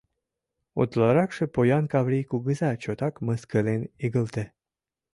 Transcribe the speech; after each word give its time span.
Утларакше 0.81 1.45
поян 1.55 1.85
Каврий 1.91 2.25
кугыза 2.31 2.71
чотак 2.83 3.15
мыскылен 3.25 3.81
игылте: 4.05 4.43